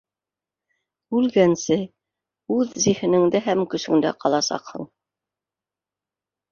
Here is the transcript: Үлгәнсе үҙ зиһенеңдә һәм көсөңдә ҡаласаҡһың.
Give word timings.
Үлгәнсе 1.19 1.77
үҙ 2.57 2.73
зиһенеңдә 2.87 3.45
һәм 3.51 3.63
көсөңдә 3.75 4.17
ҡаласаҡһың. 4.27 4.93